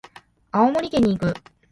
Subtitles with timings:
[0.51, 1.31] 青森県に行く。